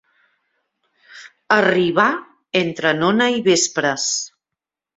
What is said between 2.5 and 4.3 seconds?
entre nona i vespres.